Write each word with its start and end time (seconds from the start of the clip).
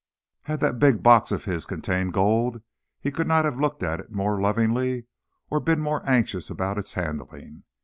Had 0.45 0.61
that 0.61 0.79
big 0.79 1.03
box 1.03 1.31
of 1.31 1.45
his 1.45 1.67
contained 1.67 2.11
gold, 2.13 2.63
he 2.99 3.11
could 3.11 3.27
not 3.27 3.45
have 3.45 3.59
looked 3.59 3.83
at 3.83 3.99
it 3.99 4.11
more 4.11 4.41
lovingly 4.41 5.05
or 5.51 5.59
been 5.59 5.79
more 5.79 6.01
anxious 6.09 6.49
about 6.49 6.79
its 6.79 6.93
handling. 6.95 7.61